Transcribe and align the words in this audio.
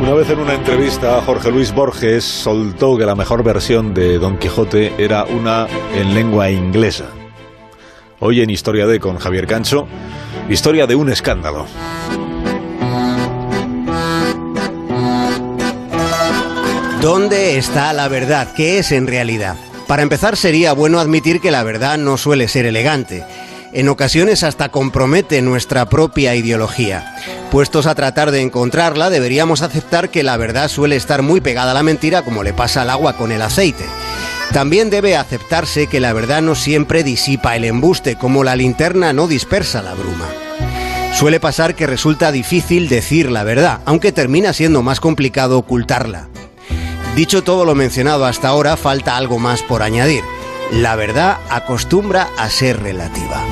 Una 0.00 0.14
vez 0.14 0.30
en 0.30 0.38
una 0.38 0.54
entrevista, 0.54 1.20
Jorge 1.20 1.50
Luis 1.50 1.72
Borges 1.72 2.24
soltó 2.24 2.96
que 2.96 3.04
la 3.04 3.14
mejor 3.14 3.44
versión 3.44 3.92
de 3.92 4.18
Don 4.18 4.38
Quijote 4.38 4.94
era 4.96 5.24
una 5.24 5.66
en 5.94 6.14
lengua 6.14 6.50
inglesa. 6.50 7.10
Hoy 8.18 8.40
en 8.40 8.48
Historia 8.48 8.86
de 8.86 8.98
con 8.98 9.18
Javier 9.18 9.46
Cancho, 9.46 9.86
historia 10.48 10.86
de 10.86 10.94
un 10.94 11.10
escándalo. 11.10 11.66
¿Dónde 17.02 17.58
está 17.58 17.92
la 17.92 18.08
verdad? 18.08 18.54
¿Qué 18.56 18.78
es 18.78 18.92
en 18.92 19.06
realidad? 19.06 19.56
Para 19.86 20.02
empezar, 20.02 20.38
sería 20.38 20.72
bueno 20.72 20.98
admitir 20.98 21.40
que 21.40 21.50
la 21.50 21.62
verdad 21.62 21.98
no 21.98 22.16
suele 22.16 22.48
ser 22.48 22.64
elegante 22.64 23.22
en 23.72 23.88
ocasiones 23.88 24.42
hasta 24.42 24.68
compromete 24.68 25.42
nuestra 25.42 25.88
propia 25.88 26.34
ideología. 26.34 27.16
Puestos 27.50 27.86
a 27.86 27.94
tratar 27.94 28.30
de 28.30 28.42
encontrarla, 28.42 29.10
deberíamos 29.10 29.62
aceptar 29.62 30.10
que 30.10 30.22
la 30.22 30.36
verdad 30.36 30.68
suele 30.68 30.96
estar 30.96 31.22
muy 31.22 31.40
pegada 31.40 31.70
a 31.70 31.74
la 31.74 31.82
mentira 31.82 32.22
como 32.22 32.42
le 32.42 32.52
pasa 32.52 32.82
al 32.82 32.90
agua 32.90 33.16
con 33.16 33.32
el 33.32 33.42
aceite. 33.42 33.84
También 34.52 34.90
debe 34.90 35.16
aceptarse 35.16 35.86
que 35.86 36.00
la 36.00 36.12
verdad 36.12 36.42
no 36.42 36.54
siempre 36.54 37.04
disipa 37.04 37.54
el 37.54 37.64
embuste, 37.64 38.16
como 38.16 38.42
la 38.42 38.56
linterna 38.56 39.12
no 39.12 39.28
dispersa 39.28 39.82
la 39.82 39.94
bruma. 39.94 40.26
Suele 41.14 41.38
pasar 41.38 41.74
que 41.74 41.86
resulta 41.86 42.32
difícil 42.32 42.88
decir 42.88 43.30
la 43.30 43.44
verdad, 43.44 43.80
aunque 43.84 44.10
termina 44.10 44.52
siendo 44.52 44.82
más 44.82 45.00
complicado 45.00 45.58
ocultarla. 45.58 46.28
Dicho 47.14 47.42
todo 47.42 47.64
lo 47.64 47.74
mencionado 47.74 48.24
hasta 48.24 48.48
ahora, 48.48 48.76
falta 48.76 49.16
algo 49.16 49.38
más 49.38 49.62
por 49.62 49.82
añadir. 49.82 50.22
La 50.72 50.94
verdad 50.94 51.38
acostumbra 51.50 52.28
a 52.38 52.48
ser 52.48 52.80
relativa. 52.80 53.44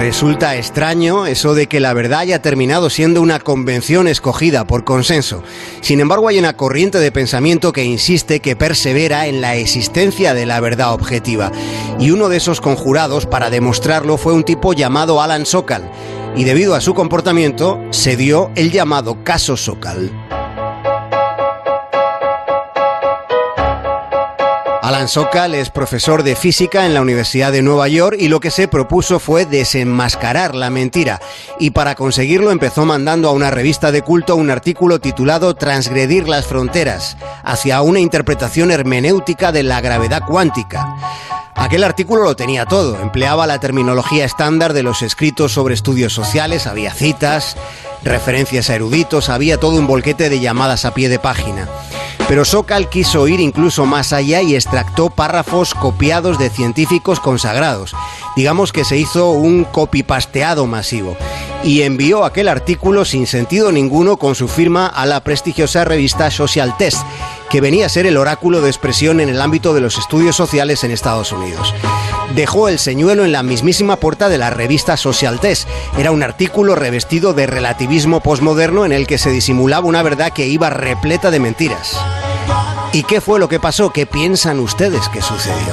Resulta 0.00 0.56
extraño 0.56 1.26
eso 1.26 1.54
de 1.54 1.68
que 1.68 1.78
la 1.78 1.92
verdad 1.92 2.20
haya 2.20 2.42
terminado 2.42 2.90
siendo 2.90 3.22
una 3.22 3.38
convención 3.38 4.08
escogida 4.08 4.64
por 4.64 4.82
consenso. 4.82 5.44
Sin 5.80 6.00
embargo, 6.00 6.26
hay 6.26 6.40
una 6.40 6.56
corriente 6.56 6.98
de 6.98 7.12
pensamiento 7.12 7.72
que 7.72 7.84
insiste 7.84 8.40
que 8.40 8.56
persevera 8.56 9.26
en 9.28 9.40
la 9.40 9.54
existencia 9.54 10.34
de 10.34 10.46
la 10.46 10.58
verdad 10.58 10.92
objetiva. 10.92 11.52
Y 12.00 12.10
uno 12.10 12.28
de 12.28 12.38
esos 12.38 12.60
conjurados 12.60 13.26
para 13.26 13.48
demostrarlo 13.50 14.16
fue 14.16 14.32
un 14.32 14.44
tipo 14.44 14.72
llamado 14.72 15.22
Alan 15.22 15.46
Sokal. 15.46 15.88
Y 16.38 16.44
debido 16.44 16.76
a 16.76 16.80
su 16.80 16.94
comportamiento, 16.94 17.80
se 17.90 18.16
dio 18.16 18.52
el 18.54 18.70
llamado 18.70 19.24
caso 19.24 19.56
Sokal. 19.56 20.12
Alan 24.82 25.08
Sokal 25.08 25.56
es 25.56 25.70
profesor 25.70 26.22
de 26.22 26.36
física 26.36 26.86
en 26.86 26.94
la 26.94 27.02
Universidad 27.02 27.50
de 27.50 27.60
Nueva 27.60 27.88
York 27.88 28.16
y 28.20 28.28
lo 28.28 28.38
que 28.38 28.52
se 28.52 28.68
propuso 28.68 29.18
fue 29.18 29.46
desenmascarar 29.46 30.54
la 30.54 30.70
mentira. 30.70 31.20
Y 31.58 31.72
para 31.72 31.96
conseguirlo 31.96 32.52
empezó 32.52 32.86
mandando 32.86 33.28
a 33.28 33.32
una 33.32 33.50
revista 33.50 33.90
de 33.90 34.02
culto 34.02 34.36
un 34.36 34.50
artículo 34.50 35.00
titulado 35.00 35.56
Transgredir 35.56 36.28
las 36.28 36.46
fronteras, 36.46 37.16
hacia 37.42 37.82
una 37.82 37.98
interpretación 37.98 38.70
hermenéutica 38.70 39.50
de 39.50 39.64
la 39.64 39.80
gravedad 39.80 40.22
cuántica. 40.24 40.94
Aquel 41.58 41.82
artículo 41.82 42.22
lo 42.22 42.36
tenía 42.36 42.66
todo, 42.66 43.00
empleaba 43.00 43.48
la 43.48 43.58
terminología 43.58 44.24
estándar 44.24 44.74
de 44.74 44.84
los 44.84 45.02
escritos 45.02 45.52
sobre 45.52 45.74
estudios 45.74 46.12
sociales, 46.12 46.68
había 46.68 46.94
citas, 46.94 47.56
referencias 48.04 48.70
a 48.70 48.76
eruditos, 48.76 49.28
había 49.28 49.58
todo 49.58 49.76
un 49.76 49.88
volquete 49.88 50.30
de 50.30 50.38
llamadas 50.38 50.84
a 50.84 50.94
pie 50.94 51.08
de 51.08 51.18
página. 51.18 51.68
Pero 52.28 52.44
Sokal 52.44 52.88
quiso 52.88 53.26
ir 53.26 53.40
incluso 53.40 53.86
más 53.86 54.12
allá 54.12 54.40
y 54.40 54.54
extractó 54.54 55.10
párrafos 55.10 55.74
copiados 55.74 56.38
de 56.38 56.48
científicos 56.48 57.18
consagrados. 57.20 57.92
Digamos 58.36 58.72
que 58.72 58.84
se 58.84 58.96
hizo 58.96 59.30
un 59.30 59.64
copipasteado 59.64 60.66
masivo 60.66 61.16
y 61.64 61.82
envió 61.82 62.24
aquel 62.24 62.48
artículo 62.48 63.04
sin 63.04 63.26
sentido 63.26 63.72
ninguno 63.72 64.16
con 64.16 64.34
su 64.34 64.46
firma 64.46 64.86
a 64.86 65.06
la 65.06 65.24
prestigiosa 65.24 65.84
revista 65.84 66.30
Social 66.30 66.76
Test, 66.76 67.02
que 67.50 67.60
venía 67.60 67.86
a 67.86 67.88
ser 67.88 68.06
el 68.06 68.16
oráculo 68.16 68.60
de 68.60 68.68
expresión 68.68 69.20
en 69.20 69.28
el 69.28 69.40
ámbito 69.40 69.74
de 69.74 69.80
los 69.80 69.98
estudios 69.98 70.36
sociales 70.36 70.84
en 70.84 70.90
Estados 70.90 71.32
Unidos. 71.32 71.74
Dejó 72.34 72.68
el 72.68 72.78
señuelo 72.78 73.24
en 73.24 73.32
la 73.32 73.42
mismísima 73.42 73.96
puerta 73.96 74.28
de 74.28 74.38
la 74.38 74.50
revista 74.50 74.96
Social 74.96 75.40
Test. 75.40 75.68
Era 75.96 76.10
un 76.10 76.22
artículo 76.22 76.74
revestido 76.74 77.32
de 77.32 77.46
relativismo 77.46 78.20
posmoderno 78.20 78.84
en 78.84 78.92
el 78.92 79.06
que 79.06 79.18
se 79.18 79.30
disimulaba 79.30 79.86
una 79.86 80.02
verdad 80.02 80.32
que 80.32 80.46
iba 80.46 80.70
repleta 80.70 81.30
de 81.30 81.40
mentiras. 81.40 81.98
¿Y 82.92 83.02
qué 83.04 83.20
fue 83.20 83.38
lo 83.38 83.48
que 83.48 83.60
pasó? 83.60 83.90
¿Qué 83.92 84.06
piensan 84.06 84.60
ustedes 84.60 85.08
que 85.08 85.22
sucedió? 85.22 85.72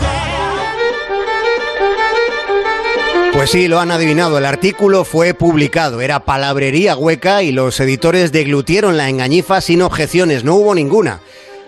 Pues 3.36 3.50
sí, 3.50 3.68
lo 3.68 3.82
han 3.82 3.92
adivinado. 3.92 4.38
El 4.38 4.46
artículo 4.46 5.04
fue 5.04 5.34
publicado. 5.34 6.00
Era 6.00 6.22
palabrería 6.22 6.96
hueca 6.96 7.44
y 7.44 7.52
los 7.52 7.78
editores 7.82 8.32
deglutieron 8.32 8.96
la 8.96 9.10
engañifa 9.10 9.60
sin 9.60 9.82
objeciones. 9.82 10.46
No 10.46 10.56
hubo 10.56 10.74
ninguna. 10.74 11.20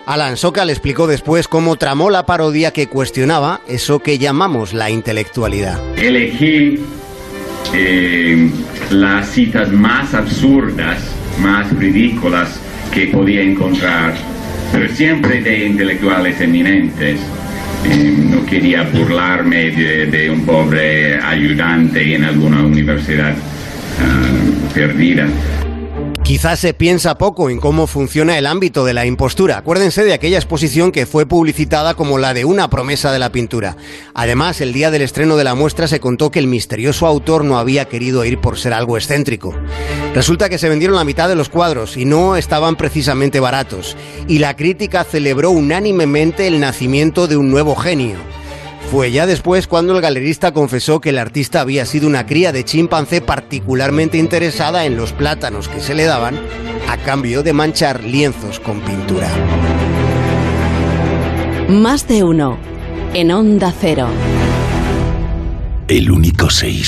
Alan 0.08 0.38
Sokal 0.38 0.70
explicó 0.70 1.06
después 1.06 1.48
cómo 1.48 1.76
tramó 1.76 2.10
la 2.10 2.26
parodia 2.26 2.72
que 2.72 2.88
cuestionaba 2.88 3.62
eso 3.68 4.00
que 4.00 4.18
llamamos 4.18 4.74
la 4.74 4.90
intelectualidad. 4.90 5.80
Elegí 5.98 6.80
eh, 7.74 8.50
las 8.90 9.30
citas 9.30 9.72
más 9.72 10.14
absurdas, 10.14 10.98
más 11.40 11.72
ridículas 11.78 12.60
que 12.94 13.08
podía 13.08 13.42
encontrar 13.42 14.16
pero 14.72 14.90
siempre 14.94 15.42
de 15.42 15.66
intelectuales 15.66 16.40
eminentes. 16.42 17.20
Eh, 17.86 18.16
no 18.18 18.46
quería 18.46 18.84
burlarme 18.84 19.72
de, 19.72 20.30
un 20.30 20.46
pobre 20.46 21.20
ayudante 21.20 22.16
en 22.16 22.24
alguna 22.24 22.64
universidad 22.64 23.36
ah, 24.02 24.74
perdida. 24.74 25.28
Quizás 26.28 26.60
se 26.60 26.74
piensa 26.74 27.18
poco 27.18 27.50
en 27.50 27.62
cómo 27.62 27.88
funciona 27.88 28.38
el 28.38 28.48
ámbito 28.48 28.84
de 28.84 28.94
la 28.94 29.06
impostura. 29.06 29.60
Acuérdense 29.60 30.04
de 30.04 30.12
aquella 30.12 30.36
exposición 30.36 30.92
que 30.92 31.06
fue 31.06 31.26
publicitada 31.26 31.94
como 31.94 32.18
la 32.18 32.34
de 32.34 32.44
una 32.44 32.70
promesa 32.70 33.14
de 33.14 33.20
la 33.20 33.32
pintura. 33.32 33.78
Además, 34.14 34.60
el 34.60 34.74
día 34.74 34.92
del 34.92 35.04
estreno 35.04 35.38
de 35.38 35.46
la 35.46 35.56
muestra 35.56 35.88
se 35.88 36.02
contó 36.02 36.30
que 36.30 36.40
el 36.40 36.48
misterioso 36.48 37.08
autor 37.08 37.46
no 37.46 37.58
había 37.58 37.86
querido 37.86 38.26
ir 38.26 38.42
por 38.42 38.58
ser 38.58 38.74
algo 38.74 38.98
excéntrico. 38.98 39.56
Resulta 40.14 40.50
que 40.50 40.58
se 40.58 40.68
vendieron 40.68 40.98
la 40.98 41.06
mitad 41.06 41.30
de 41.30 41.36
los 41.36 41.48
cuadros 41.48 41.96
y 41.96 42.04
no 42.04 42.36
estaban 42.36 42.76
precisamente 42.76 43.40
baratos. 43.40 43.96
Y 44.28 44.40
la 44.40 44.58
crítica 44.58 45.06
celebró 45.06 45.52
unánimemente 45.52 46.46
el 46.46 46.60
nacimiento 46.60 47.28
de 47.28 47.38
un 47.38 47.50
nuevo 47.50 47.74
genio. 47.74 48.18
Fue 48.90 49.12
ya 49.12 49.26
después 49.26 49.68
cuando 49.68 49.94
el 49.94 50.02
galerista 50.02 50.54
confesó 50.54 51.02
que 51.02 51.10
el 51.10 51.18
artista 51.18 51.60
había 51.60 51.86
sido 51.86 52.08
una 52.08 52.26
cría 52.26 52.54
de 52.54 52.64
chimpancé 52.64 53.20
particularmente 53.20 54.18
interesada 54.18 54.86
en 54.86 54.96
los 54.96 55.12
plátanos 55.12 55.68
que 55.68 55.82
se 55.82 55.94
le 55.94 56.06
daban 56.06 56.40
a 56.88 56.96
cambio 56.96 57.44
de 57.44 57.52
manchar 57.52 58.04
lienzos 58.06 58.62
con 58.62 58.80
pintura. 58.80 59.28
Más 61.68 62.08
de 62.08 62.24
uno 62.24 62.58
en 63.14 63.32
Onda 63.32 63.74
Cero. 63.78 64.08
El 65.90 66.10
único 66.10 66.50
seis 66.50 66.76